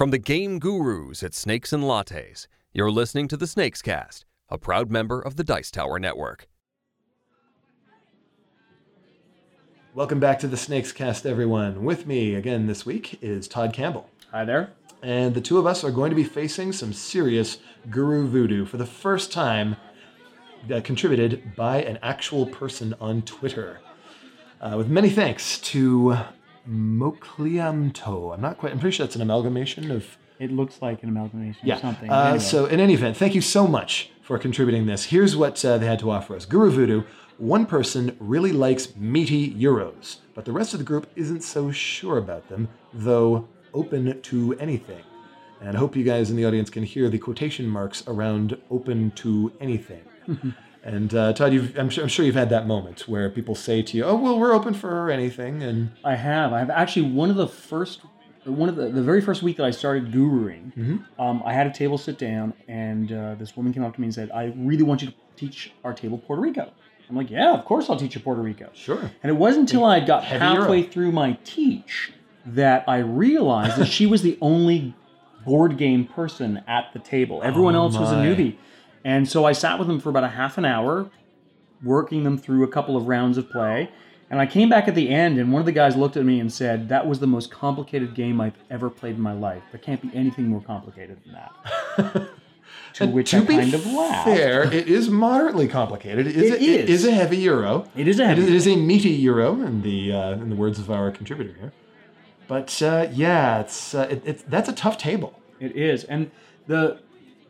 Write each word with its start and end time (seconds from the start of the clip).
From 0.00 0.12
the 0.12 0.18
game 0.18 0.58
gurus 0.60 1.22
at 1.22 1.34
Snakes 1.34 1.74
and 1.74 1.84
Lattes, 1.84 2.46
you're 2.72 2.90
listening 2.90 3.28
to 3.28 3.36
the 3.36 3.46
Snakes 3.46 3.82
Cast, 3.82 4.24
a 4.48 4.56
proud 4.56 4.90
member 4.90 5.20
of 5.20 5.36
the 5.36 5.44
Dice 5.44 5.70
Tower 5.70 5.98
Network. 5.98 6.48
Welcome 9.94 10.18
back 10.18 10.38
to 10.38 10.48
the 10.48 10.56
Snakes 10.56 10.90
Cast, 10.90 11.26
everyone. 11.26 11.84
With 11.84 12.06
me 12.06 12.34
again 12.34 12.66
this 12.66 12.86
week 12.86 13.18
is 13.20 13.46
Todd 13.46 13.74
Campbell. 13.74 14.08
Hi 14.30 14.46
there. 14.46 14.70
And 15.02 15.34
the 15.34 15.42
two 15.42 15.58
of 15.58 15.66
us 15.66 15.84
are 15.84 15.90
going 15.90 16.08
to 16.08 16.16
be 16.16 16.24
facing 16.24 16.72
some 16.72 16.94
serious 16.94 17.58
guru 17.90 18.26
voodoo 18.26 18.64
for 18.64 18.78
the 18.78 18.86
first 18.86 19.30
time, 19.30 19.76
uh, 20.74 20.80
contributed 20.82 21.54
by 21.56 21.82
an 21.82 21.98
actual 22.00 22.46
person 22.46 22.94
on 23.02 23.20
Twitter. 23.20 23.80
Uh, 24.62 24.76
with 24.78 24.88
many 24.88 25.10
thanks 25.10 25.58
to 25.58 26.16
mocliamtoh. 26.68 28.34
I'm 28.34 28.40
not 28.40 28.58
quite, 28.58 28.72
I'm 28.72 28.78
pretty 28.78 28.96
sure 28.96 29.06
that's 29.06 29.16
an 29.16 29.22
amalgamation 29.22 29.90
of 29.90 30.18
It 30.38 30.50
looks 30.50 30.80
like 30.80 31.02
an 31.02 31.08
amalgamation 31.08 31.60
yeah. 31.66 31.74
of 31.76 31.80
something. 31.80 32.10
Uh, 32.10 32.22
Anyway. 32.24 32.38
So, 32.38 32.66
in 32.66 32.80
any 32.80 32.94
event, 32.94 33.16
thank 33.16 33.34
you 33.34 33.40
so 33.40 33.66
much 33.66 34.10
for 34.22 34.38
contributing 34.38 34.86
this. 34.86 35.04
Here's 35.04 35.36
what 35.36 35.64
uh, 35.64 35.78
they 35.78 35.86
had 35.86 35.98
to 36.00 36.10
offer 36.10 36.36
us 36.36 36.44
Guru 36.46 36.70
Voodoo. 36.70 37.02
One 37.38 37.64
person 37.64 38.16
really 38.20 38.52
likes 38.52 38.94
meaty 38.96 39.54
Euros, 39.54 40.18
but 40.34 40.44
the 40.44 40.52
rest 40.52 40.74
of 40.74 40.78
the 40.78 40.84
group 40.84 41.08
isn't 41.16 41.42
so 41.42 41.70
sure 41.70 42.18
about 42.18 42.48
them, 42.48 42.68
though 42.92 43.48
open 43.72 44.20
to 44.20 44.54
anything. 44.58 45.02
And 45.62 45.76
I 45.76 45.78
hope 45.78 45.96
you 45.96 46.04
guys 46.04 46.30
in 46.30 46.36
the 46.36 46.44
audience 46.44 46.70
can 46.70 46.82
hear 46.82 47.08
the 47.08 47.18
quotation 47.18 47.66
marks 47.66 48.02
around 48.06 48.58
open 48.70 49.10
to 49.12 49.52
anything. 49.60 50.02
and 50.82 51.14
uh, 51.14 51.32
Todd, 51.32 51.52
you've, 51.52 51.78
I'm, 51.78 51.90
sure, 51.90 52.02
I'm 52.04 52.08
sure 52.08 52.24
you've 52.24 52.34
had 52.34 52.50
that 52.50 52.66
moment 52.66 53.06
where 53.08 53.28
people 53.30 53.54
say 53.54 53.82
to 53.82 53.96
you, 53.96 54.04
oh, 54.04 54.14
well, 54.16 54.38
we're 54.38 54.52
open 54.54 54.72
for 54.74 55.10
anything. 55.10 55.62
And 55.62 55.90
I 56.04 56.14
have. 56.16 56.52
I 56.52 56.58
have 56.60 56.70
actually 56.70 57.10
one 57.10 57.28
of 57.30 57.36
the 57.36 57.46
first, 57.46 58.00
one 58.44 58.68
of 58.68 58.76
the, 58.76 58.88
the 58.88 59.02
very 59.02 59.20
first 59.20 59.42
week 59.42 59.56
that 59.58 59.66
I 59.66 59.70
started 59.70 60.10
guruing, 60.12 60.72
Mm-hmm. 60.76 61.20
um, 61.20 61.42
I 61.44 61.52
had 61.52 61.66
a 61.66 61.72
table 61.72 61.98
sit 61.98 62.16
down, 62.18 62.54
and 62.68 63.12
uh, 63.12 63.34
this 63.34 63.56
woman 63.56 63.72
came 63.74 63.84
up 63.84 63.94
to 63.94 64.00
me 64.00 64.06
and 64.06 64.14
said, 64.14 64.30
"I 64.30 64.52
really 64.56 64.82
want 64.84 65.02
you 65.02 65.08
to 65.08 65.14
teach 65.36 65.72
our 65.84 65.92
table 65.92 66.16
Puerto 66.18 66.40
Rico." 66.40 66.70
I'm 67.08 67.16
like, 67.16 67.28
"Yeah, 67.30 67.52
of 67.52 67.64
course 67.64 67.90
I'll 67.90 67.96
teach 67.96 68.14
you 68.14 68.20
Puerto 68.20 68.40
Rico." 68.40 68.70
sure. 68.72 69.10
And 69.22 69.30
it 69.30 69.34
wasn't 69.36 69.68
until 69.68 69.84
I 69.84 70.00
got 70.00 70.22
Heavy 70.24 70.38
halfway 70.44 70.78
Euro. 70.80 70.90
through 70.90 71.12
my 71.12 71.38
teach 71.44 72.12
that 72.46 72.84
I 72.88 72.98
realized 72.98 73.76
that 73.78 73.86
she 73.88 74.06
was 74.06 74.22
the 74.22 74.38
only 74.40 74.94
board 75.44 75.76
game 75.76 76.06
person 76.06 76.62
at 76.66 76.92
the 76.92 76.98
table. 77.00 77.40
Everyone 77.42 77.74
Oh 77.76 77.80
else 77.84 77.98
was 77.98 78.12
a 78.12 78.16
newbie. 78.16 78.56
And 79.04 79.28
so 79.28 79.44
I 79.44 79.52
sat 79.52 79.78
with 79.78 79.88
them 79.88 79.98
for 80.00 80.10
about 80.10 80.24
a 80.24 80.28
half 80.28 80.58
an 80.58 80.64
hour, 80.64 81.10
working 81.82 82.24
them 82.24 82.36
through 82.38 82.64
a 82.64 82.68
couple 82.68 82.96
of 82.96 83.06
rounds 83.08 83.38
of 83.38 83.48
play. 83.50 83.90
And 84.28 84.38
I 84.40 84.46
came 84.46 84.68
back 84.68 84.86
at 84.86 84.94
the 84.94 85.08
end, 85.08 85.38
and 85.38 85.52
one 85.52 85.60
of 85.60 85.66
the 85.66 85.72
guys 85.72 85.96
looked 85.96 86.16
at 86.16 86.24
me 86.24 86.38
and 86.38 86.52
said, 86.52 86.88
That 86.88 87.06
was 87.06 87.18
the 87.18 87.26
most 87.26 87.50
complicated 87.50 88.14
game 88.14 88.40
I've 88.40 88.56
ever 88.70 88.88
played 88.88 89.16
in 89.16 89.20
my 89.20 89.32
life. 89.32 89.62
There 89.72 89.80
can't 89.80 90.00
be 90.00 90.10
anything 90.16 90.46
more 90.46 90.60
complicated 90.60 91.18
than 91.24 91.32
that. 91.32 92.28
to 92.94 93.06
which 93.08 93.30
to 93.30 93.38
I 93.38 93.40
be 93.40 93.56
kind 93.56 93.74
of 93.74 93.84
laughed. 93.86 94.28
fair, 94.28 94.62
it 94.72 94.86
is 94.88 95.08
moderately 95.10 95.66
complicated. 95.66 96.26
It 96.28 96.36
is, 96.36 96.50
It 96.50 96.60
a, 96.60 96.62
it 96.62 96.90
is. 96.90 97.04
is 97.04 97.06
a 97.08 97.12
heavy 97.12 97.38
euro. 97.38 97.88
It 97.96 98.06
is 98.06 98.20
a 98.20 98.22
It 98.22 98.26
heavy 98.26 98.42
is, 98.42 98.48
it 98.48 98.54
is 98.54 98.66
a 98.68 98.76
meaty 98.76 99.10
euro, 99.10 99.54
in 99.62 99.82
the 99.82 100.12
uh, 100.12 100.32
in 100.32 100.48
the 100.50 100.56
words 100.56 100.78
of 100.78 100.90
our 100.92 101.10
contributor 101.10 101.52
here. 101.58 101.72
But 102.46 102.80
uh, 102.82 103.08
yeah, 103.12 103.60
it's 103.60 103.94
uh, 103.94 104.06
it, 104.10 104.22
it's 104.24 104.42
that's 104.44 104.68
a 104.68 104.72
tough 104.72 104.96
table. 104.98 105.40
It 105.58 105.74
is, 105.74 106.04
and 106.04 106.30
the 106.68 107.00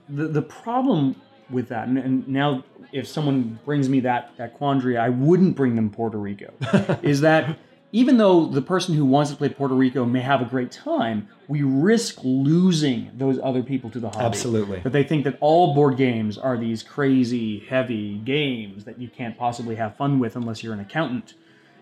the, 0.09 0.29
the 0.29 0.43
problem 0.43 1.17
with 1.51 1.69
that, 1.69 1.89
and, 1.89 1.99
and 1.99 2.29
now 2.29 2.65
if 2.93 3.07
someone 3.07 3.59
brings 3.65 3.89
me 3.89 4.01
that 4.01 4.33
that 4.37 4.55
quandary, 4.55 4.97
I 4.97 5.09
wouldn't 5.09 5.57
bring 5.57 5.77
them 5.77 5.91
Puerto 5.91 6.19
Rico. 6.19 6.53
is 7.03 7.21
that 7.21 7.59
even 7.93 8.19
though 8.19 8.47
the 8.47 8.63
person 8.63 8.95
who 8.95 9.05
wants 9.05 9.31
to 9.31 9.37
play 9.37 9.49
Puerto 9.49 9.75
Rico 9.75 10.05
may 10.05 10.21
have 10.21 10.41
a 10.41 10.45
great 10.45 10.71
time, 10.71 11.29
we 11.49 11.63
risk 11.63 12.21
losing 12.23 13.11
those 13.15 13.39
other 13.43 13.63
people 13.63 13.91
to 13.91 13.99
the 13.99 14.09
hobby. 14.09 14.25
Absolutely. 14.25 14.81
That 14.81 14.93
they 14.93 15.03
think 15.03 15.25
that 15.25 15.37
all 15.41 15.75
board 15.75 15.97
games 15.97 16.39
are 16.39 16.57
these 16.57 16.83
crazy, 16.83 17.61
heavy 17.69 18.19
games 18.19 18.85
that 18.85 19.01
you 19.01 19.09
can't 19.09 19.37
possibly 19.37 19.75
have 19.75 19.97
fun 19.97 20.21
with 20.21 20.37
unless 20.37 20.63
you're 20.63 20.75
an 20.75 20.81
accountant. 20.81 21.35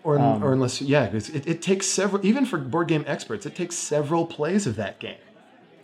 Or, 0.03 0.17
Um, 0.17 0.43
or 0.43 0.53
unless 0.53 0.81
yeah, 0.81 1.05
it, 1.05 1.45
it 1.45 1.61
takes 1.61 1.85
several 1.85 2.25
even 2.25 2.45
for 2.45 2.57
board 2.57 2.87
game 2.87 3.03
experts, 3.05 3.45
it 3.45 3.53
takes 3.53 3.75
several 3.75 4.25
plays 4.25 4.65
of 4.65 4.77
that 4.77 4.99
game 4.99 5.17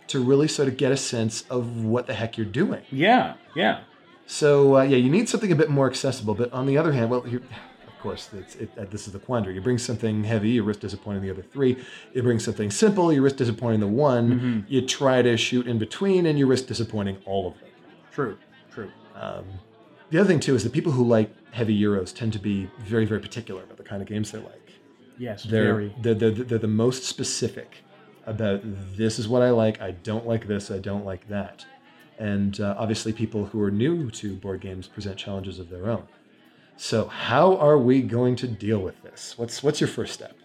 to 0.08 0.22
really 0.22 0.48
sort 0.48 0.68
of 0.68 0.76
get 0.76 0.92
a 0.92 0.96
sense 0.96 1.42
of 1.50 1.84
what 1.84 2.06
the 2.06 2.14
heck 2.14 2.36
you're 2.36 2.46
doing. 2.46 2.82
Yeah, 2.90 3.34
yeah. 3.54 3.80
So 4.26 4.78
uh, 4.78 4.82
yeah, 4.82 4.96
you 4.96 5.10
need 5.10 5.28
something 5.28 5.52
a 5.52 5.56
bit 5.56 5.70
more 5.70 5.88
accessible. 5.88 6.34
But 6.34 6.52
on 6.52 6.66
the 6.66 6.76
other 6.78 6.92
hand, 6.92 7.10
well, 7.10 7.26
you 7.26 7.42
of 7.86 7.98
course, 8.02 8.28
it's, 8.32 8.54
it, 8.56 8.70
uh, 8.78 8.84
this 8.84 9.06
is 9.06 9.12
the 9.12 9.18
quandary. 9.18 9.54
You 9.54 9.60
bring 9.60 9.78
something 9.78 10.22
heavy, 10.24 10.50
you 10.50 10.62
risk 10.62 10.80
disappointing 10.80 11.22
the 11.22 11.30
other 11.30 11.42
three. 11.42 11.76
You 12.14 12.22
bring 12.22 12.38
something 12.38 12.70
simple, 12.70 13.12
you 13.12 13.22
risk 13.22 13.36
disappointing 13.36 13.80
the 13.80 13.86
one. 13.88 14.30
Mm-hmm. 14.30 14.60
You 14.68 14.86
try 14.86 15.22
to 15.22 15.36
shoot 15.36 15.66
in 15.66 15.78
between, 15.78 16.26
and 16.26 16.38
you 16.38 16.46
risk 16.46 16.66
disappointing 16.66 17.18
all 17.24 17.48
of 17.48 17.54
them. 17.54 17.70
True, 18.12 18.38
true. 18.70 18.90
The 20.10 20.18
other 20.20 20.28
thing 20.28 20.40
too 20.40 20.54
is 20.54 20.62
that 20.62 20.72
people 20.72 20.92
who 20.92 21.04
like 21.04 21.30
heavy 21.52 21.78
euros 21.78 22.14
tend 22.14 22.32
to 22.34 22.38
be 22.38 22.70
very, 22.78 23.06
very 23.06 23.20
particular 23.20 23.62
about 23.64 23.76
the 23.76 23.82
kind 23.82 24.02
of 24.02 24.08
games 24.08 24.30
they 24.30 24.38
like. 24.38 24.72
Yes, 25.18 25.44
They're 25.44 25.64
very. 25.64 25.94
they're, 26.00 26.14
they're, 26.14 26.30
they're 26.30 26.58
the 26.58 26.68
most 26.68 27.04
specific 27.04 27.78
about 28.26 28.60
this 28.96 29.18
is 29.18 29.28
what 29.28 29.42
I 29.42 29.50
like. 29.50 29.80
I 29.80 29.92
don't 29.92 30.26
like 30.26 30.46
this. 30.46 30.70
I 30.70 30.78
don't 30.78 31.04
like 31.04 31.28
that. 31.28 31.64
And 32.18 32.60
uh, 32.60 32.74
obviously, 32.78 33.12
people 33.12 33.46
who 33.46 33.62
are 33.62 33.70
new 33.70 34.10
to 34.12 34.34
board 34.34 34.60
games 34.60 34.86
present 34.86 35.16
challenges 35.16 35.58
of 35.58 35.68
their 35.68 35.88
own. 35.88 36.06
So, 36.76 37.06
how 37.06 37.56
are 37.56 37.78
we 37.78 38.02
going 38.02 38.36
to 38.36 38.48
deal 38.48 38.80
with 38.80 39.02
this? 39.02 39.34
What's 39.36 39.62
what's 39.62 39.80
your 39.80 39.88
first 39.88 40.14
step? 40.14 40.36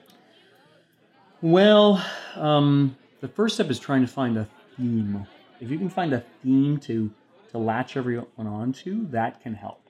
Well, 1.41 2.05
um, 2.35 2.95
the 3.21 3.27
first 3.27 3.55
step 3.55 3.69
is 3.69 3.79
trying 3.79 4.01
to 4.01 4.07
find 4.07 4.37
a 4.37 4.47
theme. 4.77 5.25
If 5.59 5.71
you 5.71 5.77
can 5.77 5.89
find 5.89 6.13
a 6.13 6.23
theme 6.43 6.77
to 6.79 7.11
to 7.51 7.57
latch 7.57 7.97
everyone 7.97 8.27
onto, 8.37 9.07
that 9.09 9.41
can 9.41 9.53
help. 9.53 9.81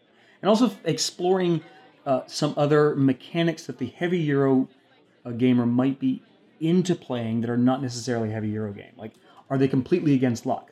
And 0.41 0.49
also 0.49 0.71
exploring 0.85 1.61
uh, 2.05 2.21
some 2.25 2.53
other 2.57 2.95
mechanics 2.95 3.65
that 3.67 3.77
the 3.77 3.87
heavy 3.87 4.19
Euro 4.19 4.67
uh, 5.25 5.31
gamer 5.31 5.65
might 5.65 5.99
be 5.99 6.23
into 6.61 6.95
playing 6.95 7.41
that 7.41 7.49
are 7.49 7.57
not 7.57 7.81
necessarily 7.81 8.31
heavy 8.31 8.49
Euro 8.49 8.71
game. 8.71 8.93
Like, 8.95 9.13
are 9.49 9.57
they 9.57 9.67
completely 9.67 10.13
against 10.13 10.45
luck? 10.45 10.71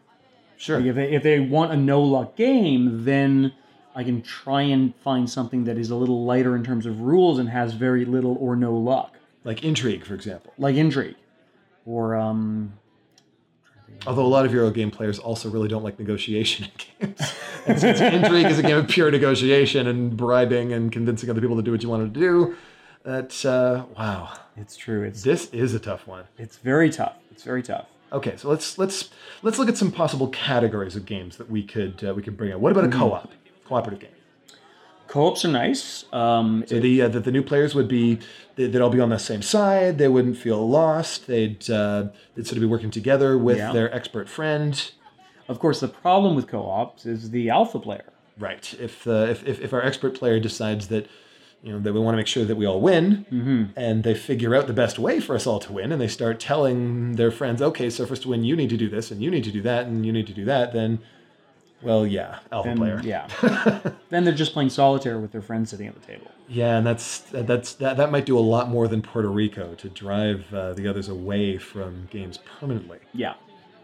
Sure. 0.58 0.78
Like 0.80 0.88
if 0.88 0.96
they 0.96 1.12
if 1.14 1.24
they 1.24 1.40
want 1.40 1.72
a 1.72 1.78
no 1.78 2.02
luck 2.02 2.36
game, 2.36 3.04
then 3.06 3.54
I 3.96 4.04
can 4.04 4.22
try 4.22 4.62
and 4.62 4.94
find 5.04 5.30
something 5.30 5.64
that 5.66 5.78
is 5.78 5.90
a 5.90 5.96
little 5.96 6.24
lighter 6.26 6.56
in 6.56 6.64
terms 6.64 6.86
of 6.86 7.02
rules 7.02 7.40
and 7.40 7.50
has 7.50 7.74
very 7.74 8.06
little 8.06 8.38
or 8.40 8.56
no 8.56 8.74
luck, 8.76 9.16
Like 9.44 9.64
intrigue, 9.64 10.06
for 10.06 10.14
example. 10.14 10.54
like 10.58 10.76
Intrigue, 10.76 11.16
or 11.86 12.16
um, 12.16 12.74
Although 14.08 14.26
a 14.26 14.28
lot 14.28 14.46
of 14.46 14.54
Euro 14.54 14.70
game 14.70 14.92
players 14.92 15.20
also 15.20 15.50
really 15.50 15.68
don't 15.68 15.84
like 15.84 16.00
negotiation 16.00 16.68
in 17.02 17.08
games. 17.16 17.34
and 17.66 17.80
since 17.80 18.00
intrigue 18.00 18.46
is 18.46 18.60
a 18.60 18.64
game 18.64 18.78
of 18.78 18.88
pure 18.88 19.12
negotiation 19.12 19.88
and 19.88 20.16
bribing 20.16 20.72
and 20.72 20.92
convincing 20.92 21.30
other 21.30 21.42
people 21.42 21.58
to 21.58 21.62
do 21.64 21.72
what 21.72 21.84
you 21.84 21.90
want 21.90 22.14
to 22.14 22.20
do, 22.20 22.56
that 23.10 23.46
uh, 23.46 23.86
wow, 23.98 24.34
it's 24.56 24.76
true. 24.78 25.04
It's 25.04 25.24
this 25.24 25.50
is 25.52 25.74
a 25.74 25.80
tough 25.80 26.06
one. 26.08 26.26
it's 26.38 26.58
very 26.58 26.90
tough. 26.90 27.16
It's 27.32 27.44
very 27.44 27.64
tough. 27.64 27.88
Okay, 28.12 28.36
so 28.38 28.50
let's 28.50 28.78
let's 28.78 29.10
let's 29.44 29.58
look 29.60 29.70
at 29.70 29.78
some 29.78 29.92
possible 29.92 30.28
categories 30.30 30.96
of 30.96 31.06
games 31.06 31.38
that 31.38 31.50
we 31.50 31.64
could 31.64 32.04
uh, 32.08 32.14
we 32.14 32.22
could 32.22 32.38
bring 32.38 32.52
up. 32.52 32.60
What 32.60 32.72
about 32.72 32.86
a 32.86 32.90
co-op, 32.90 33.32
cooperative 33.66 34.00
game? 34.00 34.16
Co-ops 35.08 35.44
are 35.44 35.52
nice. 35.52 36.06
Um, 36.14 36.64
So 36.68 36.80
the 36.80 37.02
uh, 37.04 37.08
the, 37.08 37.20
the 37.20 37.32
new 37.32 37.42
players 37.44 37.74
would 37.76 37.88
be 37.88 38.20
they, 38.56 38.68
they'd 38.68 38.82
all 38.82 38.90
be 38.92 39.00
on 39.00 39.10
the 39.10 39.18
same 39.20 39.42
side. 39.42 39.98
They 39.98 40.08
wouldn't 40.08 40.38
feel 40.38 40.68
lost. 40.70 41.26
They'd 41.28 41.68
uh, 41.70 42.10
they'd 42.36 42.46
sort 42.46 42.58
of 42.58 42.62
be 42.62 42.68
working 42.68 42.92
together 42.92 43.38
with 43.38 43.58
Yeah. 43.58 43.72
their 43.74 43.94
expert 43.94 44.30
friend. 44.30 44.74
of 45.48 45.58
course, 45.60 45.80
the 45.80 45.88
problem 45.88 46.36
with 46.36 46.48
co-ops 46.48 47.06
is 47.08 47.32
the 47.32 47.50
alpha 47.50 47.80
player. 47.80 48.06
Right. 48.38 48.66
If, 48.80 49.08
uh, 49.08 49.28
if 49.34 49.40
if 49.48 49.60
if 49.62 49.74
our 49.74 49.84
expert 49.84 50.14
player 50.20 50.40
decides 50.40 50.88
that 50.90 51.08
you 51.62 51.72
know 51.74 51.80
that 51.80 51.92
we 51.94 52.00
want 52.00 52.14
to 52.14 52.18
make 52.18 52.28
sure 52.28 52.46
that 52.46 52.56
we 52.56 52.66
all 52.66 52.80
win, 52.82 53.72
and 53.76 54.04
they 54.04 54.14
figure 54.16 54.56
out 54.56 54.68
the 54.68 54.74
best 54.74 54.98
way 54.98 55.20
for 55.20 55.36
us 55.36 55.46
all 55.46 55.60
to 55.60 55.74
win, 55.74 55.92
and 55.92 56.02
they 56.02 56.08
start 56.08 56.40
telling 56.40 57.16
their 57.16 57.32
friends, 57.32 57.62
okay, 57.62 57.90
so 57.90 58.06
for 58.06 58.14
us 58.14 58.20
to 58.20 58.30
win, 58.30 58.44
you 58.44 58.56
need 58.56 58.70
to 58.70 58.78
do 58.78 58.90
this, 58.90 59.12
and 59.12 59.22
you 59.22 59.30
need 59.30 59.44
to 59.44 59.52
do 59.52 59.62
that, 59.64 59.86
and 59.88 60.06
you 60.06 60.12
need 60.14 60.28
to 60.28 60.34
do 60.34 60.46
that, 60.46 60.72
then, 60.74 61.00
well, 61.82 62.06
yeah, 62.08 62.40
alpha 62.52 62.70
And 62.70 62.80
player. 62.80 63.02
yeah, 63.04 63.28
then 64.10 64.24
they're 64.24 64.34
just 64.34 64.54
playing 64.54 64.70
solitaire 64.70 65.20
with 65.20 65.32
their 65.32 65.42
friends 65.42 65.70
sitting 65.72 65.88
at 65.88 65.96
the 66.00 66.06
table. 66.06 66.32
Yeah, 66.48 66.78
and 66.78 66.88
that's 66.88 67.20
that's 67.32 67.74
that, 67.76 67.98
that 67.98 68.10
might 68.12 68.26
do 68.26 68.38
a 68.38 68.42
lot 68.42 68.70
more 68.70 68.88
than 68.88 69.02
Puerto 69.02 69.30
Rico 69.30 69.76
to 69.76 69.90
drive 69.90 70.52
uh, 70.54 70.74
the 70.74 70.88
others 70.88 71.08
away 71.08 71.58
from 71.58 72.08
games 72.10 72.40
permanently. 72.60 72.98
Yeah, 73.14 73.36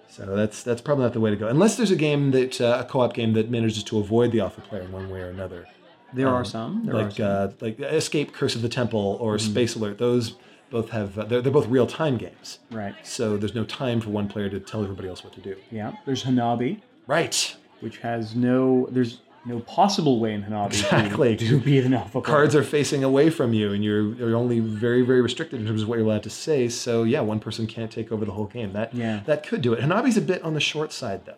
So 0.09 0.35
that's 0.35 0.63
that's 0.63 0.81
probably 0.81 1.03
not 1.03 1.13
the 1.13 1.19
way 1.19 1.29
to 1.29 1.35
go, 1.35 1.47
unless 1.47 1.75
there's 1.77 1.91
a 1.91 1.95
game 1.95 2.31
that 2.31 2.59
uh, 2.59 2.83
a 2.83 2.89
co-op 2.89 3.13
game 3.13 3.33
that 3.33 3.49
manages 3.51 3.83
to 3.83 3.99
avoid 3.99 4.31
the 4.31 4.39
alpha 4.39 4.61
player 4.61 4.81
in 4.81 4.91
one 4.91 5.09
way 5.09 5.21
or 5.21 5.29
another. 5.29 5.67
There 6.13 6.29
are 6.29 6.45
some. 6.45 6.85
There 6.85 6.95
are 6.95 7.03
like 7.03 7.11
some. 7.17 7.25
uh, 7.25 7.47
like 7.61 7.79
Escape, 7.79 8.33
Curse 8.33 8.55
of 8.55 8.61
the 8.61 8.69
Temple, 8.69 9.17
or 9.21 9.35
Mm-hmm. 9.37 9.51
Space 9.51 9.75
Alert. 9.75 9.97
Those 9.97 10.35
both 10.69 10.89
have 10.89 11.17
uh, 11.19 11.25
they're, 11.25 11.41
they're 11.41 11.51
both 11.51 11.67
real 11.67 11.87
time 11.87 12.17
games. 12.17 12.59
right. 12.71 12.95
So 13.03 13.37
there's 13.37 13.55
no 13.55 13.63
time 13.65 14.01
for 14.01 14.09
one 14.09 14.27
player 14.27 14.49
to 14.49 14.59
tell 14.59 14.83
everybody 14.83 15.07
else 15.07 15.23
what 15.23 15.33
to 15.33 15.41
do. 15.41 15.55
Yeah. 15.71 15.93
There's 16.05 16.23
Hanabi, 16.23 16.81
Right. 17.07 17.55
which 17.81 17.97
has 17.99 18.35
no. 18.35 18.87
There's 18.91 19.21
no 19.47 19.59
possible 19.59 20.19
way 20.19 20.33
in 20.33 20.41
Hanabi 20.43 20.71
to- 20.71 20.75
Exactly. 20.77 21.35
to, 21.37 21.59
be 21.59 21.77
an 21.77 21.93
alpha 21.93 22.19
player. 22.19 22.23
cards 22.35 22.55
are 22.55 22.63
facing 22.63 23.03
away 23.03 23.29
from 23.29 23.53
you 23.53 23.73
and 23.73 23.83
you're, 23.83 24.15
you're 24.15 24.35
only 24.35 24.59
very 24.59 25.03
very 25.03 25.21
restricted 25.21 25.59
in 25.61 25.67
terms 25.67 25.83
of 25.83 25.87
what 25.87 25.99
you're 25.99 26.05
allowed 26.07 26.23
to 26.23 26.31
say 26.31 26.67
so 26.67 27.03
yeah 27.03 27.21
one 27.21 27.39
person 27.39 27.67
can't 27.67 27.91
take 27.91 28.11
over 28.11 28.25
the 28.25 28.31
whole 28.31 28.47
game 28.47 28.73
that 28.73 28.91
Yeah. 28.95 29.21
that 29.27 29.45
could 29.45 29.61
do 29.61 29.71
it 29.73 29.81
hanabi's 29.81 30.17
a 30.17 30.21
bit 30.21 30.41
on 30.41 30.55
the 30.55 30.59
short 30.59 30.91
side 30.91 31.27
though 31.27 31.35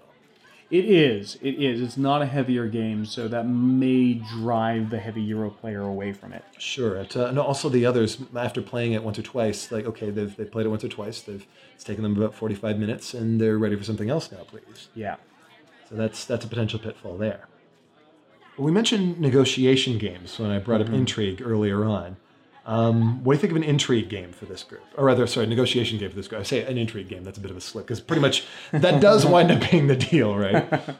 It 0.70 0.84
is. 0.86 1.36
It 1.42 1.52
is. 1.64 1.82
It's 1.82 1.96
not 1.96 2.22
a 2.22 2.26
heavier 2.26 2.68
game, 2.68 3.06
so 3.06 3.28
that 3.30 3.48
may 3.48 4.16
drive 4.16 4.90
the 4.90 5.00
heavy 5.00 5.22
Euro 5.22 5.50
player 5.50 5.82
away 5.82 6.12
from 6.12 6.34
it. 6.34 6.44
sure 6.58 6.98
it, 6.98 7.16
uh, 7.16 7.28
and 7.28 7.40
also 7.40 7.70
the 7.70 7.86
others 7.86 8.18
after 8.36 8.62
playing 8.62 8.92
it 8.92 9.02
once 9.04 9.18
or 9.18 9.22
twice 9.22 9.72
like 9.72 9.86
okay 9.86 10.10
they've, 10.10 10.36
they've 10.36 10.52
played 10.52 10.66
it 10.66 10.70
once 10.70 10.84
or 10.84 10.90
twice 10.90 11.22
they've 11.22 11.46
it's 11.76 11.84
taken 11.86 12.04
them 12.04 12.18
about 12.18 12.34
45 12.36 12.78
minutes 12.80 13.14
and 13.14 13.40
they're 13.40 13.58
ready 13.58 13.76
for 13.78 13.84
something 13.86 14.10
else 14.10 14.30
now 14.32 14.40
please 14.40 14.90
Yeah. 14.96 15.16
so 15.88 15.96
that's 15.96 16.26
that's 16.26 16.44
a 16.44 16.48
potential 16.48 16.80
pitfall 16.80 17.18
there 17.18 17.48
we 18.58 18.72
mentioned 18.72 19.20
negotiation 19.22 19.98
games 20.00 20.38
when 20.40 20.50
i 20.50 20.58
brought 20.60 20.82
up 20.82 20.90
intrigue 20.90 21.42
earlier 21.46 21.86
on 21.86 22.18
Um, 22.68 23.24
what 23.24 23.34
do 23.34 23.38
you 23.38 23.42
think 23.42 23.52
of 23.52 23.58
an 23.58 23.64
intrigue 23.64 24.10
game 24.10 24.32
for 24.34 24.46
this 24.46 24.62
group? 24.62 24.84
Or 24.98 25.06
rather, 25.06 25.26
sorry, 25.26 25.48
negotiation 25.48 25.98
game 25.98 26.10
for 26.10 26.16
this 26.18 26.28
group. 26.28 26.42
I 26.42 26.44
say 26.44 26.64
an 26.64 26.78
intrigue 26.78 27.08
game. 27.08 27.24
That's 27.24 27.38
a 27.38 27.42
bit 27.42 27.50
of 27.50 27.58
a 27.58 27.62
slip 27.62 27.86
because 27.88 28.02
pretty 28.02 28.22
much 28.22 28.44
that 28.72 29.02
does 29.02 29.26
wind 29.34 29.50
up 29.52 29.72
being 29.72 29.88
the 29.88 29.96
deal, 29.96 30.36
right? 30.36 30.68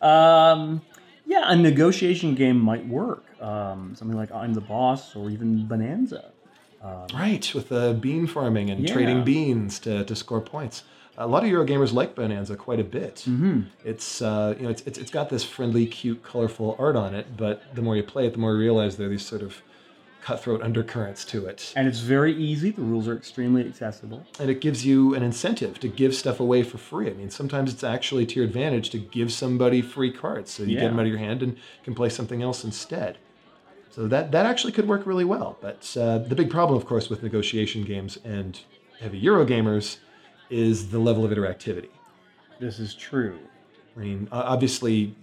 Um, 0.00 0.82
yeah, 1.24 1.44
a 1.46 1.56
negotiation 1.56 2.34
game 2.34 2.58
might 2.60 2.86
work. 2.86 3.24
Um, 3.40 3.94
something 3.96 4.16
like 4.16 4.30
I'm 4.30 4.52
the 4.54 4.60
Boss 4.60 5.16
or 5.16 5.30
even 5.30 5.66
Bonanza. 5.66 6.32
Right, 7.14 7.50
with 7.54 7.72
uh, 7.72 7.94
bean 7.94 8.26
farming 8.26 8.70
and 8.70 8.86
Yeah. 8.86 8.92
trading 8.94 9.24
beans 9.24 9.78
to, 9.80 10.04
to 10.04 10.14
score 10.14 10.40
points. 10.42 10.84
A 11.18 11.26
lot 11.26 11.42
of 11.44 11.50
Eurogamers 11.50 11.92
like 11.94 12.14
Bonanza 12.14 12.56
quite 12.56 12.78
a 12.78 12.84
bit. 12.84 13.24
Mm-hmm. 13.26 13.62
It's 13.84 14.20
uh, 14.20 14.54
you 14.58 14.64
know 14.64 14.70
it's, 14.70 14.82
it's 14.82 14.98
it's 14.98 15.10
got 15.10 15.30
this 15.30 15.42
friendly, 15.42 15.86
cute, 15.86 16.22
colorful 16.22 16.76
art 16.78 16.94
on 16.94 17.14
it, 17.14 17.36
but 17.38 17.62
the 17.74 17.80
more 17.80 17.96
you 17.96 18.02
play 18.02 18.26
it, 18.26 18.32
the 18.34 18.38
more 18.38 18.52
you 18.52 18.58
realize 18.58 18.98
there 18.98 19.06
are 19.06 19.10
these 19.10 19.24
sort 19.24 19.40
of 19.42 19.62
cutthroat 20.26 20.60
undercurrents 20.60 21.24
to 21.24 21.46
it, 21.46 21.72
And 21.76 21.86
it's 21.86 22.00
very 22.00 22.34
easy. 22.34 22.72
The 22.72 22.82
rules 22.82 23.06
are 23.06 23.16
extremely 23.16 23.64
accessible. 23.64 24.26
and 24.40 24.50
it 24.50 24.60
gives 24.60 24.84
you 24.84 25.14
an 25.14 25.22
incentive 25.22 25.78
to 25.78 25.86
give 25.86 26.16
stuff 26.16 26.40
away 26.40 26.64
for 26.64 26.78
free. 26.78 27.08
I 27.08 27.12
mean, 27.12 27.30
sometimes 27.30 27.72
it's 27.72 27.84
actually 27.84 28.26
to 28.26 28.34
your 28.40 28.44
advantage 28.44 28.90
to 28.90 28.98
give 28.98 29.32
somebody 29.32 29.82
free 29.82 30.10
cards, 30.10 30.50
so 30.50 30.64
you 30.64 30.80
get 30.80 30.88
them 30.88 30.98
out 30.98 31.02
of 31.06 31.12
your 31.12 31.18
hand 31.18 31.44
and 31.44 31.56
can 31.84 31.94
play 31.94 32.08
something 32.08 32.42
else 32.42 32.64
instead. 32.64 33.18
So 33.90 34.08
that 34.08 34.32
that 34.32 34.46
actually 34.46 34.72
could 34.72 34.88
work 34.88 35.06
really 35.06 35.24
well. 35.24 35.58
But 35.60 35.96
uh, 35.96 36.18
the 36.18 36.34
big 36.34 36.50
problem, 36.50 36.76
of 36.76 36.86
course, 36.86 37.08
with 37.08 37.22
negotiation 37.22 37.84
games 37.84 38.18
and 38.24 38.60
heavy 38.98 39.18
Euro 39.18 39.46
gamers 39.46 39.98
is 40.50 40.90
the 40.90 40.98
level 40.98 41.24
of 41.24 41.30
interactivity. 41.30 41.90
This 42.58 42.80
is 42.80 42.94
true. 42.94 43.38
I 43.96 44.00
mean, 44.00 44.28
obviously, 44.32 45.14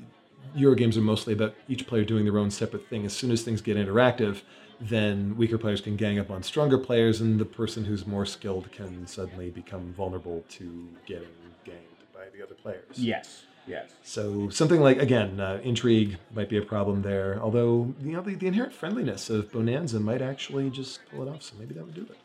Euro 0.56 0.76
games 0.76 0.96
are 0.98 1.02
mostly 1.02 1.34
about 1.34 1.56
each 1.68 1.88
player 1.88 2.06
doing 2.06 2.24
their 2.24 2.38
own 2.38 2.52
separate 2.52 2.88
thing. 2.88 3.06
As 3.06 3.14
soon 3.14 3.32
as 3.32 3.42
things 3.44 3.62
get 3.62 3.76
interactive, 3.76 4.42
then 4.89 5.38
weaker 5.38 5.57
players 5.57 5.81
can 5.81 5.95
gang 5.95 6.19
up 6.19 6.30
on 6.30 6.44
stronger 6.44 6.77
players, 6.77 7.21
and 7.21 7.39
the 7.39 7.45
person 7.45 7.85
who's 7.85 8.06
more 8.06 8.25
skilled 8.25 8.71
can 8.71 9.07
suddenly 9.07 9.50
become 9.50 9.94
vulnerable 9.94 10.44
to 10.50 10.88
getting 11.06 11.27
ganged 11.63 11.80
by 12.13 12.25
the 12.35 12.44
other 12.44 12.56
players. 12.56 12.97
Yes. 12.97 13.44
Yes. 13.65 13.91
So 14.03 14.50
something 14.50 14.81
like 14.81 15.01
again, 15.01 15.39
uh, 15.39 15.62
intrigue 15.63 16.18
might 16.33 16.50
be 16.50 16.57
a 16.57 16.62
problem 16.62 17.01
there. 17.01 17.39
Although 17.41 17.94
you 18.01 18.12
know 18.12 18.21
the, 18.21 18.35
the 18.35 18.47
inherent 18.47 18.74
friendliness 18.74 19.30
of 19.30 19.51
Bonanza 19.51 20.00
might 20.00 20.21
actually 20.21 20.69
just 20.69 21.00
pull 21.09 21.25
it 21.25 21.31
off. 21.31 21.44
So 21.44 21.56
maybe 21.57 21.74
that 21.75 21.85
would 21.85 21.94
do 21.94 22.01
it. 22.01 22.18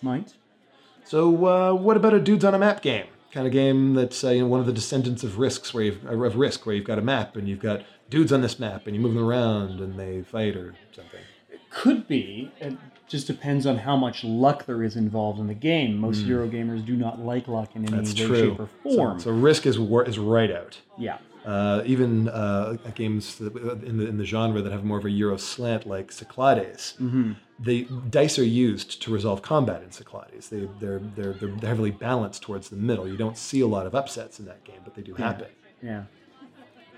Might. 0.00 0.34
So 1.04 1.46
uh, 1.46 1.74
what 1.74 1.96
about 1.96 2.14
a 2.14 2.20
dudes 2.20 2.44
on 2.44 2.54
a 2.54 2.58
map 2.58 2.82
game? 2.82 3.06
Kind 3.32 3.48
of 3.48 3.52
game 3.52 3.94
that's 3.94 4.22
uh, 4.22 4.30
you 4.30 4.42
know 4.42 4.46
one 4.46 4.60
of 4.60 4.66
the 4.66 4.72
descendants 4.72 5.24
of 5.24 5.38
risks 5.38 5.74
where 5.74 5.84
you've 5.84 6.04
of 6.04 6.36
risk 6.36 6.66
where 6.66 6.74
you've 6.76 6.84
got 6.84 6.98
a 6.98 7.02
map 7.02 7.34
and 7.34 7.48
you've 7.48 7.60
got 7.60 7.82
dudes 8.08 8.32
on 8.32 8.40
this 8.40 8.60
map 8.60 8.86
and 8.86 8.94
you 8.94 9.02
move 9.02 9.14
them 9.14 9.24
around 9.24 9.80
and 9.80 9.98
they 9.98 10.22
fight 10.22 10.56
or 10.56 10.74
something. 10.92 11.20
Could 11.74 12.06
be. 12.08 12.50
It 12.60 12.76
just 13.08 13.26
depends 13.26 13.66
on 13.66 13.76
how 13.78 13.96
much 13.96 14.24
luck 14.24 14.64
there 14.66 14.82
is 14.82 14.96
involved 14.96 15.38
in 15.40 15.46
the 15.46 15.54
game. 15.54 15.96
Most 15.98 16.24
Eurogamers 16.24 16.84
do 16.86 16.96
not 16.96 17.20
like 17.20 17.48
luck 17.48 17.74
in 17.76 17.82
any. 17.86 17.96
That's 17.96 18.14
way, 18.18 18.26
true. 18.26 18.50
shape, 18.50 18.60
or 18.60 18.68
So- 18.84 18.96
form. 18.96 19.20
So, 19.20 19.30
risk 19.32 19.66
is 19.66 19.78
wor- 19.78 20.04
is 20.08 20.18
right 20.18 20.50
out. 20.50 20.78
yeah. 20.98 21.18
Uh, 21.44 21.82
even 21.84 22.26
uh, 22.30 22.78
games 22.94 23.38
in 23.38 23.98
the 23.98 24.06
in 24.08 24.16
the 24.16 24.24
genre 24.24 24.62
that 24.62 24.72
have 24.72 24.82
more 24.82 24.96
of 24.96 25.04
a 25.04 25.10
Euro 25.10 25.36
slant, 25.36 25.86
like 25.86 26.10
Cyclades, 26.10 26.94
the 27.60 27.86
dice 28.08 28.38
are 28.38 28.44
used 28.44 29.02
to 29.02 29.12
resolve 29.12 29.42
combat 29.42 29.82
in 29.82 29.90
Cyclades. 29.92 30.48
They 30.48 30.66
they're, 30.80 31.00
they're 31.16 31.34
they're 31.34 31.54
heavily 31.68 31.90
balanced 31.90 32.40
towards 32.40 32.70
the 32.70 32.76
middle. 32.76 33.06
You 33.06 33.18
don't 33.18 33.36
see 33.36 33.60
a 33.60 33.66
lot 33.66 33.86
of 33.86 33.94
upsets 33.94 34.40
in 34.40 34.46
that 34.46 34.64
game, 34.64 34.80
but 34.84 34.94
they 34.94 35.02
do 35.02 35.12
happen. 35.16 35.48
Yeah. 35.82 36.04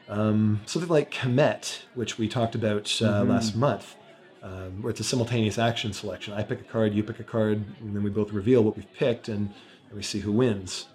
Um, 0.09 0.61
something 0.67 0.91
like 0.91 1.11
Kemet, 1.11 1.81
which 1.97 2.17
we 2.17 2.29
talked 2.29 2.55
about 2.55 3.03
uh, 3.03 3.25
last 3.25 3.57
month, 3.57 3.97
um, 4.47 4.83
where 4.83 4.91
it's 4.91 5.01
a 5.01 5.05
simultaneous 5.05 5.59
action 5.59 5.93
selection. 5.93 6.33
I 6.35 6.43
pick 6.43 6.61
a 6.61 6.65
card, 6.65 6.95
you 6.95 7.03
pick 7.03 7.19
a 7.21 7.25
card, 7.25 7.65
and 7.81 7.95
then 7.97 8.03
we 8.03 8.11
both 8.11 8.33
reveal 8.33 8.63
what 8.63 8.77
we've 8.77 8.93
picked, 8.95 9.29
and, 9.29 9.53
and 9.89 9.97
we 9.97 10.03
see 10.03 10.21
who 10.21 10.31
wins. 10.33 10.87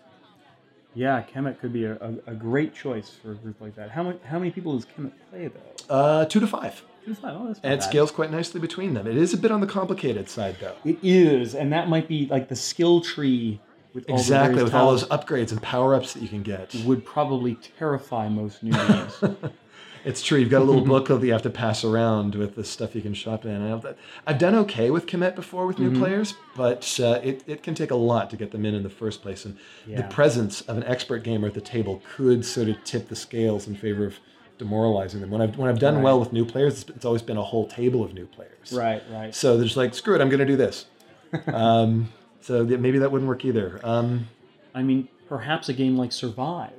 Yeah, 0.93 1.23
Kemet 1.23 1.59
could 1.59 1.73
be 1.73 1.85
a, 1.85 1.93
a, 1.95 2.31
a 2.31 2.33
great 2.35 2.73
choice 2.73 3.09
for 3.21 3.31
a 3.31 3.35
group 3.35 3.59
like 3.61 3.75
that. 3.75 3.91
How 3.91 4.03
many 4.03 4.19
how 4.25 4.37
many 4.39 4.51
people 4.51 4.75
does 4.75 4.85
Kemet 4.85 5.11
play 5.29 5.47
though? 5.47 5.93
Uh, 5.93 6.25
two 6.25 6.39
to 6.39 6.47
five. 6.47 6.83
Two 7.05 7.13
to 7.15 7.21
five. 7.21 7.35
Oh, 7.39 7.47
that's 7.47 7.59
And 7.63 7.73
it 7.73 7.79
bad. 7.79 7.83
scales 7.89 8.11
quite 8.11 8.29
nicely 8.31 8.59
between 8.59 8.93
them. 8.93 9.07
It 9.07 9.15
is 9.17 9.33
a 9.33 9.37
bit 9.37 9.51
on 9.51 9.61
the 9.61 9.67
complicated 9.67 10.29
side, 10.29 10.57
though. 10.59 10.75
It 10.85 10.97
is, 11.01 11.55
and 11.55 11.71
that 11.73 11.87
might 11.89 12.07
be 12.07 12.27
like 12.27 12.47
the 12.49 12.55
skill 12.57 12.99
tree 13.01 13.59
with 13.93 14.09
all 14.09 14.17
Exactly, 14.17 14.63
with 14.63 14.73
all 14.73 14.91
those 14.91 15.05
upgrades 15.05 15.51
and 15.51 15.61
power 15.61 15.95
ups 15.95 16.13
that 16.13 16.21
you 16.21 16.29
can 16.29 16.43
get. 16.43 16.73
would 16.85 17.05
probably 17.05 17.55
terrify 17.79 18.27
most 18.29 18.63
newbies. 18.63 19.51
It's 20.03 20.21
true. 20.23 20.39
You've 20.39 20.49
got 20.49 20.61
a 20.61 20.65
little 20.65 20.83
booklet 20.85 21.21
that 21.21 21.27
you 21.27 21.33
have 21.33 21.41
to 21.43 21.49
pass 21.49 21.83
around 21.83 22.35
with 22.35 22.55
the 22.55 22.63
stuff 22.63 22.95
you 22.95 23.01
can 23.01 23.13
shop 23.13 23.45
in. 23.45 23.61
I've, 23.71 23.95
I've 24.25 24.37
done 24.39 24.55
okay 24.55 24.89
with 24.89 25.05
Kemet 25.05 25.35
before 25.35 25.65
with 25.67 25.79
new 25.79 25.97
players, 25.97 26.33
but 26.55 26.99
uh, 26.99 27.19
it, 27.23 27.43
it 27.47 27.63
can 27.63 27.75
take 27.75 27.91
a 27.91 27.95
lot 27.95 28.29
to 28.31 28.37
get 28.37 28.51
them 28.51 28.65
in 28.65 28.73
in 28.73 28.83
the 28.83 28.89
first 28.89 29.21
place. 29.21 29.45
And 29.45 29.57
the 29.87 30.03
presence 30.03 30.61
of 30.61 30.77
an 30.77 30.83
expert 30.85 31.23
gamer 31.23 31.47
at 31.47 31.53
the 31.53 31.61
table 31.61 32.01
could 32.15 32.45
sort 32.45 32.69
of 32.69 32.83
tip 32.83 33.09
the 33.09 33.15
scales 33.15 33.67
in 33.67 33.75
favor 33.75 34.05
of 34.05 34.15
demoralizing 34.57 35.21
them. 35.21 35.29
When 35.31 35.41
I've, 35.41 35.57
when 35.57 35.69
I've 35.69 35.79
done 35.79 35.95
Right. 35.95 36.03
well 36.03 36.19
with 36.19 36.31
new 36.33 36.45
players, 36.45 36.81
it's, 36.81 36.89
it's 36.91 37.05
always 37.05 37.21
been 37.23 37.37
a 37.37 37.43
whole 37.43 37.67
table 37.67 38.03
of 38.03 38.13
new 38.13 38.25
players. 38.27 38.71
right, 38.73 39.01
right. 39.11 39.33
So 39.33 39.55
they're 39.55 39.65
just 39.65 39.77
like, 39.77 39.93
screw 39.95 40.15
it, 40.15 40.21
I'm 40.21 40.29
going 40.29 40.39
to 40.39 40.45
do 40.45 40.55
this. 40.57 40.85
um, 41.47 42.11
so 42.41 42.63
maybe 42.65 42.99
that 42.99 43.11
wouldn't 43.11 43.27
work 43.27 43.43
either. 43.45 43.79
Um, 43.83 44.27
I 44.75 44.83
mean, 44.83 45.07
perhaps 45.27 45.69
a 45.69 45.73
game 45.73 45.97
like 45.97 46.11
Survive. 46.11 46.73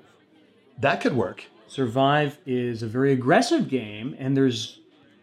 that 0.79 1.01
could 1.01 1.15
work. 1.15 1.45
Survive 1.73 2.37
is 2.45 2.83
a 2.83 2.87
very 2.87 3.13
aggressive 3.13 3.67
game, 3.67 4.15
and 4.19 4.37
there's, 4.37 4.81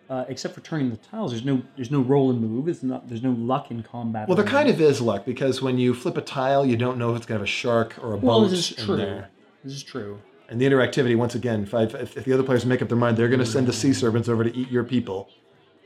uh, 0.09 0.25
except 0.27 0.55
for 0.55 0.61
turning 0.61 0.89
the 0.89 0.97
tiles, 0.97 1.29
there's 1.31 1.45
no 1.45 1.61
there's 1.75 1.91
no 1.91 2.01
roll 2.01 2.31
and 2.31 2.41
move. 2.41 2.67
It's 2.67 2.81
not 2.81 3.07
there's 3.07 3.21
no 3.21 3.33
luck 3.33 3.69
in 3.69 3.83
combat. 3.83 4.27
Well, 4.27 4.35
there 4.35 4.45
kind 4.45 4.67
of 4.67 4.81
is 4.81 4.99
luck 4.99 5.25
because 5.25 5.61
when 5.61 5.77
you 5.77 5.93
flip 5.93 6.17
a 6.17 6.21
tile, 6.21 6.65
you 6.65 6.75
don't 6.75 6.97
know 6.97 7.11
if 7.11 7.17
it's 7.17 7.27
going 7.27 7.37
to 7.37 7.41
have 7.43 7.47
a 7.47 7.57
shark 7.61 7.93
or 8.01 8.13
a 8.13 8.17
Well, 8.17 8.41
boat 8.41 8.47
this 8.49 8.71
is 8.71 8.79
in 8.79 8.85
true. 8.85 8.97
there. 8.97 9.29
This 9.63 9.73
is 9.73 9.83
true. 9.83 10.19
And 10.49 10.59
the 10.59 10.65
interactivity, 10.65 11.15
once 11.15 11.35
again, 11.35 11.61
if, 11.71 11.73
if, 11.75 12.17
if 12.17 12.25
the 12.25 12.33
other 12.33 12.41
players 12.41 12.65
make 12.65 12.81
up 12.81 12.87
their 12.87 12.97
mind 12.97 13.15
they're 13.15 13.27
going 13.29 13.39
to 13.41 13.45
send 13.45 13.67
the 13.67 13.73
sea 13.73 13.93
serpents 13.93 14.27
over 14.27 14.43
to 14.43 14.57
eat 14.57 14.71
your 14.71 14.83
people, 14.83 15.29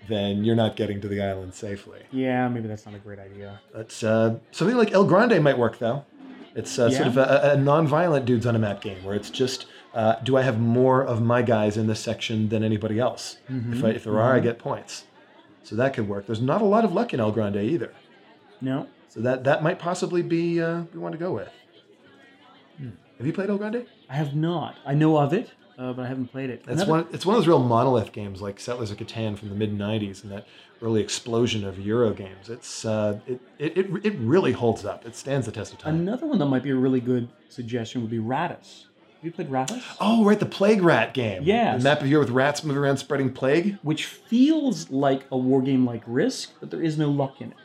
then 0.08 0.46
you're 0.46 0.56
not 0.56 0.78
getting 0.78 1.02
to 1.02 1.10
the 1.10 1.22
island 1.22 1.54
safely. 1.54 2.00
Yeah, 2.12 2.48
maybe 2.48 2.70
that's 2.70 2.86
not 2.86 2.96
a 2.96 3.00
great 3.00 3.20
idea. 3.20 3.60
But 3.74 4.02
uh, 4.02 4.36
something 4.52 4.78
like 4.78 4.94
El 4.94 5.04
Grande 5.04 5.44
might 5.44 5.58
work, 5.58 5.80
though. 5.80 6.06
It's 6.56 6.80
uh, 6.80 6.90
sort 6.90 7.08
of 7.08 7.18
a, 7.18 7.52
a 7.56 7.58
non-violent 7.58 8.26
dudes 8.26 8.46
on 8.46 8.56
a 8.56 8.60
map 8.60 8.80
game 8.80 9.04
where 9.04 9.16
it's 9.16 9.30
just, 9.30 9.66
uh, 9.94 10.16
do 10.24 10.38
I 10.38 10.42
have 10.42 10.60
more 10.60 11.04
of 11.04 11.22
my 11.22 11.42
guys 11.42 11.78
in 11.78 11.88
this 11.88 12.00
section 12.00 12.50
than 12.50 12.64
anybody 12.64 13.00
else? 13.00 13.38
If, 13.48 13.84
I, 13.84 13.90
if 13.90 14.04
there 14.06 14.20
are, 14.20 14.34
I 14.36 14.40
get 14.40 14.58
points. 14.60 15.06
So 15.64 15.76
that 15.76 15.94
could 15.94 16.08
work. 16.10 16.26
There's 16.26 16.42
not 16.42 16.62
a 16.62 16.66
lot 16.66 16.84
of 16.84 16.94
luck 16.94 17.14
in 17.14 17.20
El 17.20 17.32
Grande 17.32 17.58
either. 17.58 17.94
No, 18.60 18.88
So 19.10 19.20
that, 19.22 19.44
that 19.44 19.62
might 19.64 19.78
possibly 19.80 20.22
be 20.22 20.62
uh, 20.62 20.84
we 20.94 21.00
want 21.00 21.14
to 21.14 21.18
go 21.20 21.32
with. 21.34 21.50
Have 23.18 23.28
you 23.28 23.34
played 23.34 23.50
El 23.50 23.58
Grande? 23.58 23.86
I 24.10 24.16
have 24.16 24.36
not. 24.36 24.76
I 24.86 24.96
know 24.96 25.18
of 25.18 25.34
it, 25.34 25.52
uh, 25.78 25.94
but 25.94 26.04
I 26.04 26.08
haven't 26.08 26.28
played 26.32 26.50
it. 26.50 26.60
It's 26.68 26.82
Another- 26.82 26.92
one. 26.92 27.08
It's 27.12 27.26
one 27.26 27.36
of 27.36 27.42
those 27.42 27.48
real 27.48 27.60
monolith 27.60 28.12
games 28.12 28.42
like 28.42 28.60
Settlers 28.60 28.92
of 28.92 28.98
Catan 28.98 29.38
from 29.38 29.50
the 29.50 29.56
mid 29.56 29.78
'90s 29.78 30.24
and 30.24 30.32
that 30.32 30.48
early 30.82 31.00
explosion 31.02 31.64
of 31.64 31.80
Euro 31.80 32.12
games. 32.14 32.50
It's 32.50 32.84
uh, 32.86 33.20
it, 33.28 33.40
it 33.60 33.78
it 33.78 34.06
it 34.06 34.16
really 34.20 34.52
holds 34.52 34.84
up. 34.84 35.06
It 35.06 35.16
stands 35.16 35.46
the 35.46 35.52
test 35.52 35.72
of 35.74 35.80
time. 35.80 35.96
Another 35.96 36.26
one 36.26 36.40
that 36.40 36.48
might 36.48 36.64
be 36.64 36.72
a 36.72 36.76
really 36.76 37.00
good 37.00 37.30
suggestion 37.50 38.02
would 38.02 38.12
be 38.12 38.20
Rattus. 38.20 38.86
Have 39.24 39.28
you 39.28 39.32
played 39.32 39.50
Rattus? 39.50 39.82
oh, 40.02 40.26
right, 40.26 40.38
the 40.38 40.46
Plague 40.46 40.82
Rat 40.82 41.14
game. 41.14 41.44
Yeah. 41.44 41.78
the 41.78 41.84
map 41.84 42.02
of 42.02 42.08
here 42.08 42.20
with 42.20 42.30
rats 42.30 42.62
moving 42.62 42.84
around 42.84 42.98
spreading 42.98 43.32
plague. 43.32 43.78
Which 43.82 44.04
feels 44.06 44.90
like 44.90 45.24
a 45.32 45.38
war 45.38 45.62
game 45.62 45.86
like 45.86 46.04
Risk, 46.06 46.52
but 46.60 46.72
there 46.72 46.82
is 46.82 46.98
no 46.98 47.10
luck 47.10 47.40
in 47.40 47.52
it. 47.52 47.58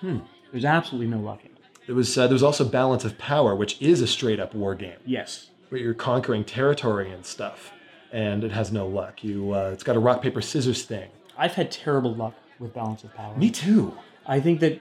Hmm. 0.00 0.18
There's 0.50 0.64
absolutely 0.64 1.08
no 1.08 1.18
luck 1.20 1.40
in 1.44 1.50
it. 1.50 1.58
There 1.86 1.94
was 1.94 2.16
uh, 2.16 2.26
there 2.26 2.32
was 2.34 2.42
also 2.42 2.64
Balance 2.64 3.04
of 3.04 3.18
Power, 3.18 3.54
which 3.54 3.80
is 3.82 4.00
a 4.00 4.06
straight 4.06 4.40
up 4.40 4.54
war 4.54 4.74
game 4.74 4.96
Yes. 5.04 5.50
where 5.68 5.78
you're 5.78 5.92
conquering 5.92 6.42
territory 6.42 7.10
and 7.10 7.26
stuff, 7.26 7.74
and 8.10 8.42
it 8.42 8.52
has 8.52 8.72
no 8.72 8.86
luck. 8.86 9.22
You 9.22 9.52
uh, 9.52 9.70
it's 9.74 9.82
got 9.84 9.96
a 9.96 10.00
rock 10.00 10.22
paper 10.22 10.40
scissors 10.40 10.84
thing. 10.84 11.10
I've 11.36 11.52
had 11.52 11.70
terrible 11.70 12.14
luck 12.14 12.32
with 12.58 12.72
Balance 12.72 13.04
of 13.04 13.12
Power. 13.14 13.36
Me 13.36 13.50
too. 13.50 13.94
I 14.26 14.40
think 14.40 14.60
that 14.60 14.80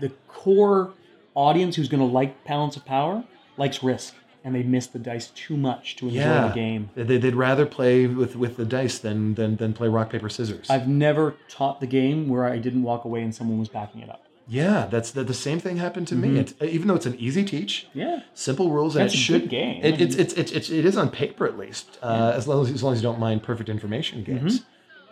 the 0.00 0.08
core 0.26 0.92
audience 1.34 1.76
who's 1.76 1.88
going 1.88 2.00
to 2.00 2.12
like 2.12 2.42
Balance 2.44 2.76
of 2.76 2.84
Power 2.84 3.22
likes 3.56 3.80
Risk. 3.84 4.14
And 4.44 4.54
they 4.54 4.62
miss 4.62 4.86
the 4.86 4.98
dice 4.98 5.28
too 5.28 5.56
much 5.56 5.96
to 5.96 6.08
enjoy 6.08 6.20
Yeah, 6.20 6.48
the 6.48 6.54
game. 6.54 6.90
They, 6.94 7.18
they'd 7.18 7.34
rather 7.34 7.66
play 7.66 8.06
with, 8.06 8.36
with 8.36 8.56
the 8.56 8.64
dice 8.64 8.98
than, 8.98 9.34
than 9.34 9.56
than 9.56 9.72
play 9.74 9.88
rock 9.88 10.10
paper 10.10 10.28
scissors. 10.28 10.68
I've 10.70 10.88
never 10.88 11.36
taught 11.48 11.80
the 11.80 11.86
game 11.86 12.28
where 12.28 12.44
I 12.44 12.58
didn't 12.58 12.82
walk 12.82 13.04
away 13.04 13.22
and 13.22 13.34
someone 13.34 13.58
was 13.58 13.68
backing 13.68 14.00
it 14.00 14.08
up. 14.10 14.24
yeah, 14.48 14.86
that's 14.90 15.10
the, 15.12 15.22
the 15.22 15.34
same 15.34 15.60
thing 15.60 15.76
happened 15.76 16.08
to 16.08 16.14
me. 16.16 16.38
It, 16.40 16.54
even 16.62 16.88
though 16.88 16.94
it's 16.96 17.06
an 17.06 17.16
easy 17.20 17.44
teach, 17.44 17.86
Yeah. 17.94 18.20
simple 18.34 18.70
rules, 18.70 18.96
and 18.96 19.06
it 19.06 19.14
a 19.14 19.16
should 19.16 19.42
good 19.42 19.50
game. 19.50 19.84
It, 19.84 20.00
it's, 20.00 20.16
it's 20.16 20.32
it's 20.34 20.52
it's 20.52 20.70
it 20.70 20.84
is 20.84 20.96
on 20.96 21.10
paper 21.10 21.46
at 21.46 21.56
least, 21.58 21.98
uh, 22.02 22.32
as 22.34 22.48
long 22.48 22.62
as 22.64 22.70
as 22.72 22.82
long 22.82 22.92
as 22.94 22.98
you 23.00 23.08
don't 23.08 23.20
mind 23.20 23.42
perfect 23.42 23.68
information 23.68 24.24
games. 24.24 24.62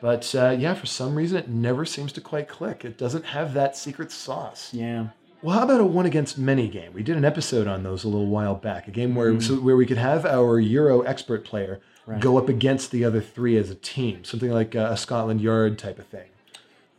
But 0.00 0.32
uh, 0.34 0.56
yeah, 0.58 0.74
for 0.74 0.86
some 0.86 1.14
reason, 1.16 1.36
it 1.38 1.48
never 1.48 1.84
seems 1.84 2.12
to 2.12 2.20
quite 2.20 2.48
click. 2.48 2.84
It 2.84 2.96
doesn't 2.96 3.24
have 3.26 3.52
that 3.54 3.76
secret 3.76 4.10
sauce. 4.12 4.72
Yeah. 4.72 5.08
Well, 5.40 5.56
how 5.56 5.64
about 5.64 5.80
a 5.80 5.84
one 5.84 6.04
against 6.06 6.36
many 6.36 6.68
game? 6.68 6.92
We 6.92 7.02
did 7.02 7.16
an 7.16 7.24
episode 7.24 7.68
on 7.68 7.84
those 7.84 8.02
a 8.02 8.08
little 8.08 8.26
while 8.26 8.56
back. 8.56 8.88
A 8.88 8.90
game 8.90 9.14
where 9.14 9.40
so, 9.40 9.54
where 9.54 9.76
we 9.76 9.86
could 9.86 9.98
have 9.98 10.26
our 10.26 10.58
Euro 10.58 11.02
expert 11.02 11.44
player 11.44 11.80
go 12.20 12.38
up 12.38 12.48
against 12.48 12.90
the 12.90 13.04
other 13.04 13.20
three 13.20 13.56
as 13.56 13.70
a 13.70 13.74
team, 13.74 14.24
something 14.24 14.50
like 14.50 14.74
a 14.74 14.96
Scotland 14.96 15.40
Yard 15.40 15.78
type 15.78 15.98
of 15.98 16.06
thing. 16.06 16.28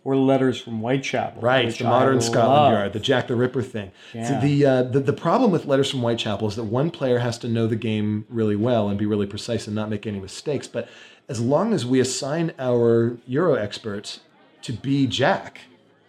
Or 0.05 0.15
letters 0.15 0.61
from 0.61 0.79
Whitechapel. 0.79 1.41
Right, 1.41 1.77
the 1.77 1.83
modern 1.83 2.21
Scotland 2.21 2.47
love. 2.47 2.71
Yard, 2.71 2.93
the 2.93 2.99
Jack 2.99 3.27
the 3.27 3.35
Ripper 3.35 3.61
thing. 3.61 3.91
So 4.13 4.39
the, 4.39 4.65
uh, 4.65 4.83
the 4.83 5.01
the 5.01 5.13
problem 5.13 5.51
with 5.51 5.65
letters 5.65 5.91
from 5.91 5.99
Whitechapel 5.99 6.47
is 6.47 6.55
that 6.55 6.63
one 6.63 6.89
player 6.91 7.19
has 7.19 7.37
to 7.39 7.49
know 7.49 7.67
the 7.67 7.75
game 7.75 8.25
really 8.29 8.55
well 8.55 8.87
and 8.87 8.97
be 8.97 9.05
really 9.05 9.27
precise 9.27 9.67
and 9.67 9.75
not 9.75 9.89
make 9.89 10.07
any 10.07 10.19
mistakes. 10.19 10.67
But 10.67 10.87
as 11.27 11.41
long 11.41 11.73
as 11.73 11.85
we 11.85 11.99
assign 11.99 12.53
our 12.57 13.17
Euro 13.27 13.55
expert 13.55 14.19
to 14.61 14.71
be 14.71 15.07
Jack, 15.07 15.61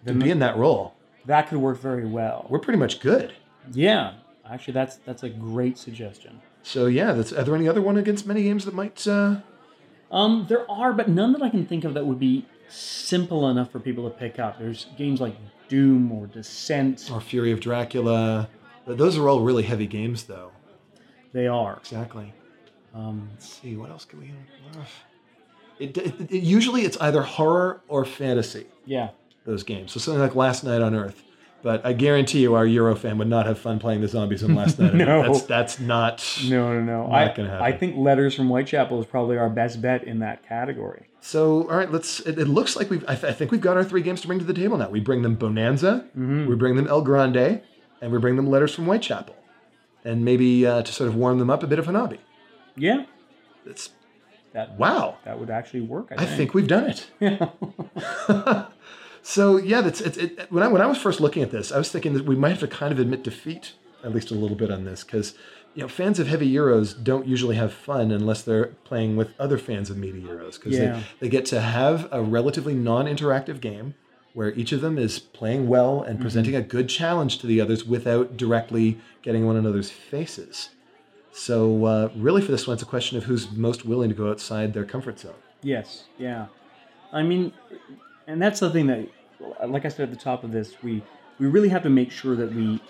to 0.06 0.14
be 0.14 0.30
in 0.30 0.38
that 0.38 0.56
role, 0.56 0.94
That 1.26 1.48
could 1.48 1.58
work 1.58 1.78
very 1.78 2.06
well. 2.06 2.46
we're 2.48 2.58
pretty 2.60 2.78
much 2.78 3.00
good. 3.00 3.32
Yeah. 3.72 4.14
Actually, 4.50 4.74
that's 4.74 4.96
that's 4.96 5.22
a 5.22 5.28
great 5.28 5.78
suggestion. 5.78 6.40
So 6.62 6.86
yeah, 6.86 7.12
that's, 7.12 7.32
are 7.32 7.44
there 7.44 7.54
any 7.54 7.68
other 7.68 7.80
one 7.82 7.96
against 7.96 8.26
many 8.26 8.42
games 8.42 8.64
that 8.64 8.74
might? 8.74 9.06
Uh, 9.06 9.36
Um, 10.10 10.46
there 10.48 10.68
are, 10.70 10.92
but 10.92 11.08
none 11.08 11.32
that 11.32 11.42
I 11.42 11.48
can 11.50 11.66
think 11.66 11.84
of 11.84 11.94
that 11.94 12.04
would 12.06 12.18
be 12.18 12.44
simple 12.68 13.48
enough 13.48 13.70
for 13.70 13.78
people 13.80 14.04
to 14.10 14.16
pick 14.16 14.38
up. 14.38 14.58
There's 14.58 14.86
games 14.98 15.20
like 15.20 15.36
Doom 15.68 16.10
or 16.12 16.26
Descent. 16.26 17.08
or 17.12 17.20
Fury 17.20 17.52
of 17.52 17.60
Dracula. 17.60 18.48
Those 18.86 19.16
are 19.16 19.28
all 19.28 19.40
really 19.40 19.62
heavy 19.62 19.86
games, 19.86 20.24
though. 20.24 20.50
They 21.32 21.46
are. 21.46 21.76
Exactly. 21.78 22.32
Um, 22.92 23.28
Let's 23.32 23.48
see, 23.60 23.76
what 23.76 23.88
else 23.90 24.04
can 24.04 24.18
we? 24.20 24.32
Uh, 24.76 24.82
it, 25.78 25.96
it, 25.96 26.20
it- 26.30 26.42
usually, 26.42 26.82
it's 26.82 26.96
either 27.00 27.22
horror 27.22 27.80
or 27.88 28.04
fantasy. 28.04 28.66
yeah. 28.84 29.10
Those 29.50 29.64
games. 29.64 29.90
So 29.92 29.98
something 29.98 30.20
like 30.20 30.36
Last 30.36 30.62
Night 30.62 30.80
on 30.80 30.94
Earth. 30.94 31.22
But 31.62 31.84
I 31.84 31.92
guarantee 31.92 32.40
you, 32.40 32.54
our 32.54 32.64
Euro 32.64 32.94
fan 32.94 33.18
would 33.18 33.28
not 33.28 33.44
have 33.46 33.58
fun 33.58 33.78
playing 33.80 34.00
the 34.00 34.08
zombies 34.08 34.42
in 34.44 34.54
Last 34.54 34.78
Night. 34.78 34.94
No. 35.10 35.22
That's 35.24 35.42
that's 35.42 35.80
not. 35.80 36.24
No, 36.48 36.72
no, 36.72 36.80
no. 36.80 37.06
Not 37.08 37.12
I, 37.12 37.34
gonna 37.34 37.50
happen. 37.50 37.64
I 37.66 37.72
think 37.72 37.96
Letters 37.96 38.34
from 38.34 38.48
Whitechapel 38.48 39.00
is 39.00 39.06
probably 39.06 39.36
our 39.38 39.50
best 39.50 39.82
bet 39.82 40.04
in 40.04 40.20
that 40.20 40.46
category. 40.48 41.06
So 41.20 41.68
all 41.68 41.76
right, 41.76 41.90
let's. 41.90 42.20
It, 42.20 42.38
it 42.38 42.46
looks 42.46 42.76
like 42.76 42.88
we've. 42.90 43.04
I, 43.08 43.14
th- 43.16 43.24
I 43.24 43.32
think 43.34 43.50
we've 43.50 43.60
got 43.60 43.76
our 43.76 43.84
three 43.84 44.02
games 44.02 44.20
to 44.22 44.26
bring 44.28 44.38
to 44.38 44.44
the 44.44 44.54
table 44.54 44.78
now. 44.78 44.88
We 44.88 45.00
bring 45.00 45.20
them 45.22 45.34
Bonanza, 45.34 46.06
we 46.14 46.54
bring 46.54 46.76
them 46.76 46.86
El 46.86 47.02
Grande, 47.02 47.60
and 48.00 48.12
we 48.12 48.18
bring 48.18 48.36
them 48.36 48.48
Letters 48.48 48.72
from 48.74 48.86
Whitechapel, 48.86 49.34
and 50.04 50.24
maybe 50.24 50.64
uh, 50.66 50.82
to 50.82 50.92
sort 50.92 51.08
of 51.08 51.16
warm 51.16 51.38
them 51.40 51.50
up 51.50 51.62
a 51.62 51.66
bit 51.66 51.78
of 51.80 51.86
Hanabi. 51.86 52.18
Yeah. 52.76 53.04
It's 53.66 53.90
That 54.54 54.78
wow. 54.78 55.18
that 55.26 55.38
would 55.38 55.50
actually 55.50 55.82
work. 55.82 56.08
I 56.10 56.14
I 56.22 56.24
think. 56.24 56.36
think 56.38 56.54
we've 56.54 56.68
done 56.68 56.86
it. 56.88 57.10
so 59.30 59.56
yeah, 59.58 59.80
that's 59.80 60.00
it's, 60.00 60.16
it, 60.16 60.46
when 60.50 60.62
I 60.62 60.68
when 60.68 60.82
I 60.82 60.86
was 60.86 60.98
first 60.98 61.20
looking 61.20 61.42
at 61.42 61.50
this, 61.50 61.70
I 61.70 61.78
was 61.78 61.90
thinking 61.90 62.14
that 62.14 62.24
we 62.26 62.34
might 62.36 62.50
have 62.50 62.60
to 62.60 62.68
kind 62.68 62.92
of 62.92 62.98
admit 62.98 63.22
defeat 63.22 63.74
at 64.02 64.12
least 64.12 64.30
a 64.30 64.34
little 64.34 64.56
bit 64.56 64.70
on 64.70 64.84
this 64.84 65.04
because 65.04 65.34
you 65.74 65.82
know 65.82 65.88
fans 65.88 66.18
of 66.18 66.26
heavy 66.26 66.50
Euros 66.50 67.00
don't 67.02 67.26
usually 67.26 67.56
have 67.56 67.72
fun 67.72 68.10
unless 68.10 68.42
they're 68.42 68.66
playing 68.84 69.16
with 69.16 69.28
other 69.38 69.58
fans 69.58 69.88
of 69.90 69.96
meaty 69.96 70.20
Euros 70.22 70.54
because 70.54 70.76
Yeah. 70.76 70.94
they, 70.94 71.02
they 71.20 71.28
get 71.28 71.44
to 71.46 71.60
have 71.60 72.08
a 72.10 72.22
relatively 72.22 72.74
non-interactive 72.74 73.60
game 73.60 73.94
where 74.32 74.52
each 74.54 74.72
of 74.72 74.80
them 74.80 74.96
is 74.98 75.18
playing 75.18 75.68
well 75.68 76.02
and 76.02 76.20
presenting 76.20 76.54
a 76.54 76.62
good 76.62 76.88
challenge 76.88 77.38
to 77.38 77.46
the 77.46 77.60
others 77.60 77.84
without 77.84 78.36
directly 78.36 78.98
getting 79.22 79.44
one 79.46 79.56
another's 79.56 79.90
faces. 79.90 80.70
So 81.32 81.84
uh, 81.84 82.08
really, 82.16 82.40
for 82.42 82.50
this 82.52 82.66
one, 82.66 82.74
it's 82.74 82.82
a 82.82 82.86
question 82.86 83.18
of 83.18 83.24
who's 83.24 83.50
most 83.50 83.84
willing 83.84 84.08
to 84.08 84.14
go 84.14 84.30
outside 84.30 84.72
their 84.72 84.84
comfort 84.84 85.18
zone. 85.20 85.34
Yes, 85.62 86.04
yeah. 86.18 86.46
I 87.12 87.22
mean, 87.22 87.52
and 88.26 88.40
that's 88.40 88.60
the 88.60 88.70
thing 88.70 88.86
that, 88.86 89.08
like 89.66 89.84
I 89.84 89.88
said 89.88 90.00
at 90.04 90.10
the 90.10 90.16
top 90.22 90.44
of 90.44 90.52
this, 90.52 90.82
we 90.82 91.02
we 91.38 91.46
really 91.46 91.68
have 91.70 91.82
to 91.84 91.90
make 91.90 92.10
sure 92.10 92.36
that 92.36 92.54
we 92.54 92.80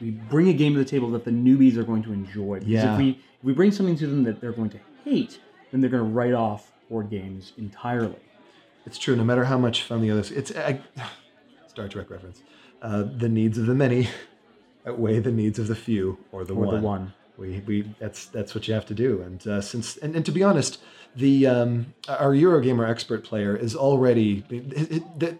we 0.00 0.10
bring 0.10 0.48
a 0.48 0.52
game 0.52 0.74
to 0.74 0.78
the 0.78 0.84
table 0.84 1.10
that 1.10 1.24
the 1.24 1.30
newbies 1.30 1.76
are 1.76 1.82
going 1.82 2.02
to 2.04 2.12
enjoy. 2.12 2.56
Because 2.60 2.68
Yeah. 2.70 2.92
if 2.92 2.98
we 2.98 3.10
if 3.10 3.44
we 3.44 3.52
bring 3.52 3.72
something 3.72 3.96
to 3.96 4.06
them 4.06 4.24
that 4.24 4.40
they're 4.40 4.52
going 4.52 4.70
to 4.70 4.78
hate, 5.04 5.40
then 5.70 5.80
they're 5.80 5.90
going 5.90 6.02
to 6.04 6.08
write 6.08 6.32
off 6.34 6.72
board 6.88 7.10
games 7.10 7.52
entirely. 7.58 8.16
It's 8.86 8.98
true. 8.98 9.16
No 9.16 9.24
matter 9.24 9.44
how 9.44 9.58
much 9.58 9.82
fun 9.82 10.00
the 10.00 10.10
others, 10.10 10.30
it's 10.30 10.54
I, 10.54 10.80
Star 11.68 11.88
Trek 11.88 12.10
reference. 12.10 12.42
Uh, 12.80 13.02
the 13.02 13.28
needs 13.28 13.58
of 13.58 13.66
the 13.66 13.74
many 13.74 14.08
outweigh 14.86 15.18
the 15.18 15.32
needs 15.32 15.58
of 15.58 15.66
the 15.66 15.74
few, 15.74 16.18
or 16.32 16.44
the 16.44 16.54
Or 16.54 16.66
one. 16.66 16.74
the 16.76 16.80
one. 16.80 17.12
We, 17.38 17.62
we 17.66 17.82
that's 17.98 18.26
that's 18.26 18.54
what 18.54 18.66
you 18.68 18.74
have 18.74 18.86
to 18.86 18.94
do. 18.94 19.22
And 19.22 19.46
uh, 19.46 19.60
since 19.60 19.96
and, 19.98 20.14
and 20.16 20.26
to 20.26 20.32
be 20.32 20.42
honest, 20.42 20.80
the 21.14 21.46
um, 21.46 21.94
our 22.08 22.32
Eurogamer 22.32 22.88
expert 22.88 23.24
player 23.24 23.56
is 23.56 23.74
already 23.76 24.44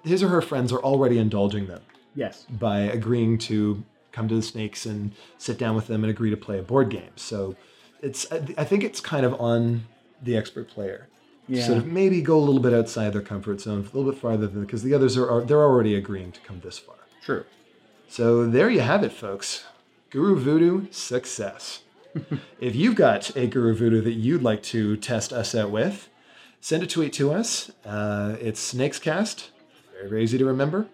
his 0.05 0.23
or 0.23 0.29
her 0.29 0.41
friends 0.43 0.73
are 0.73 0.79
already 0.81 1.19
indulging 1.19 1.67
them 1.67 1.83
Yes. 2.15 2.47
by 2.49 2.81
agreeing 2.81 3.39
to 3.39 3.83
come 4.13 4.29
to 4.29 4.35
the 4.35 4.43
snakes 4.43 4.87
and 4.87 5.13
sit 5.37 5.59
down 5.59 5.77
with 5.77 5.87
them 5.89 6.03
and 6.05 6.11
agree 6.11 6.31
to 6.31 6.37
play 6.37 6.59
a 6.59 6.63
board 6.63 6.89
game. 6.89 7.11
So 7.17 7.57
it's 8.01 8.31
I 8.33 8.65
think 8.65 8.85
it's 8.85 9.01
kind 9.01 9.27
of 9.27 9.39
on 9.41 9.85
the 10.23 10.37
expert 10.37 10.69
player. 10.69 11.09
Yeah. 11.49 11.65
Sort 11.65 11.79
of 11.79 11.87
maybe 11.87 12.21
go 12.21 12.37
a 12.39 12.45
little 12.45 12.61
bit 12.61 12.75
outside 12.75 13.13
their 13.13 13.23
comfort 13.23 13.61
zone, 13.61 13.81
a 13.81 13.97
little 13.97 14.11
bit 14.11 14.21
farther 14.21 14.47
than 14.47 14.61
because 14.65 14.83
the 14.83 14.95
others 14.95 15.17
are, 15.17 15.29
are 15.29 15.41
they're 15.43 15.63
already 15.63 15.95
agreeing 15.95 16.31
to 16.33 16.41
come 16.41 16.61
this 16.61 16.79
far. 16.79 16.97
True. 17.25 17.45
So 18.09 18.47
there 18.47 18.71
you 18.71 18.81
have 18.81 19.03
it, 19.03 19.13
folks. 19.13 19.65
Guru 20.11 20.37
Voodoo 20.39 20.87
success. 20.91 21.83
if 22.61 22.75
you've 22.75 22.95
got 22.95 23.35
a 23.37 23.47
Guru 23.47 23.75
Voodoo 23.75 24.01
that 24.03 24.13
you'd 24.13 24.43
like 24.43 24.63
to 24.65 24.97
test 24.97 25.33
us 25.33 25.55
out 25.55 25.71
with, 25.71 26.09
send 26.61 26.83
a 26.83 26.87
tweet 26.87 27.13
to 27.15 27.33
us. 27.33 27.71
Uh, 27.85 28.37
it's 28.41 28.75
Snakescast. 28.75 29.49
Very, 29.95 30.09
very 30.09 30.23
easy 30.23 30.39
to 30.39 30.45
remember. 30.45 30.89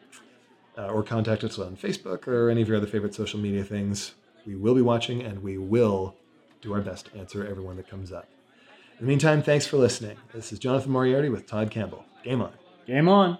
Uh, 0.76 0.88
or 0.88 1.04
contact 1.04 1.44
us 1.44 1.58
on 1.58 1.76
Facebook 1.76 2.26
or 2.26 2.50
any 2.50 2.60
of 2.60 2.68
your 2.68 2.76
other 2.76 2.86
favorite 2.86 3.14
social 3.14 3.38
media 3.38 3.62
things. 3.62 4.14
We 4.44 4.56
will 4.56 4.74
be 4.74 4.82
watching 4.82 5.22
and 5.22 5.42
we 5.42 5.56
will 5.56 6.16
do 6.60 6.72
our 6.72 6.80
best 6.80 7.06
to 7.06 7.18
answer 7.18 7.46
everyone 7.46 7.76
that 7.76 7.88
comes 7.88 8.10
up. 8.10 8.28
In 8.98 9.06
the 9.06 9.08
meantime, 9.08 9.42
thanks 9.42 9.66
for 9.66 9.76
listening. 9.76 10.16
This 10.32 10.52
is 10.52 10.58
Jonathan 10.58 10.90
Moriarty 10.90 11.28
with 11.28 11.46
Todd 11.46 11.70
Campbell. 11.70 12.04
Game 12.24 12.40
on. 12.40 12.52
Game 12.86 13.08
on. 13.08 13.38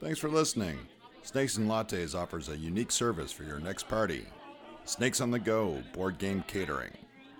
Thanks 0.00 0.18
for 0.18 0.28
listening. 0.28 0.78
Snakes 1.22 1.56
and 1.56 1.68
Lattes 1.68 2.14
offers 2.14 2.48
a 2.48 2.56
unique 2.56 2.90
service 2.92 3.32
for 3.32 3.42
your 3.42 3.60
next 3.60 3.88
party. 3.88 4.26
Snakes 4.88 5.20
on 5.20 5.30
the 5.30 5.38
Go 5.38 5.82
board 5.92 6.16
game 6.16 6.42
catering. 6.46 6.92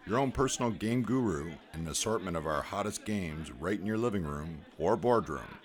Your 0.06 0.18
own 0.18 0.30
personal 0.30 0.70
game 0.70 1.00
guru 1.00 1.50
and 1.72 1.86
an 1.86 1.88
assortment 1.90 2.36
of 2.36 2.46
our 2.46 2.60
hottest 2.60 3.06
games 3.06 3.50
right 3.52 3.80
in 3.80 3.86
your 3.86 3.96
living 3.96 4.22
room 4.22 4.60
or 4.76 4.98
boardroom. 4.98 5.56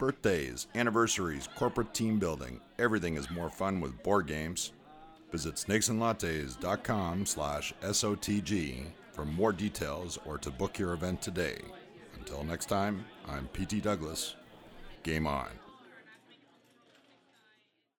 Birthdays, 0.00 0.66
anniversaries, 0.74 1.48
corporate 1.54 1.94
team 1.94 2.18
building, 2.18 2.60
everything 2.80 3.14
is 3.14 3.30
more 3.30 3.50
fun 3.50 3.80
with 3.80 4.02
board 4.02 4.26
games. 4.26 4.72
Visit 5.30 5.54
snakesandlattes.com 5.54 7.24
slash 7.24 7.72
SOTG 7.82 8.86
for 9.12 9.24
more 9.24 9.52
details 9.52 10.18
or 10.26 10.38
to 10.38 10.50
book 10.50 10.76
your 10.76 10.92
event 10.92 11.22
today. 11.22 11.60
Until 12.18 12.42
next 12.42 12.66
time, 12.66 13.04
I'm 13.28 13.48
PT 13.52 13.80
Douglas. 13.80 14.34
Game 15.04 15.28
on. 15.28 15.50